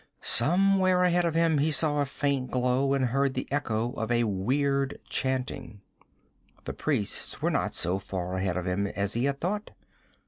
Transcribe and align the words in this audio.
Somewhere 0.23 1.03
ahead 1.03 1.25
of 1.25 1.35
him 1.35 1.59
he 1.59 1.69
saw 1.69 2.01
a 2.01 2.07
faint 2.07 2.49
glow 2.49 2.95
and 2.95 3.05
heard 3.05 3.35
the 3.35 3.47
echo 3.51 3.91
of 3.91 4.11
a 4.11 4.23
weird 4.23 4.97
chanting. 5.07 5.81
The 6.63 6.73
priests 6.73 7.39
were 7.39 7.51
not 7.51 7.75
so 7.75 7.99
far 7.99 8.33
ahead 8.33 8.57
of 8.57 8.65
him 8.65 8.87
as 8.87 9.13
he 9.13 9.25
had 9.25 9.39
thought. 9.39 9.69